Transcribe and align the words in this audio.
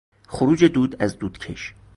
خروج 0.27 0.65
دود 0.65 1.03
از 1.03 1.17
دودکش 1.19 1.73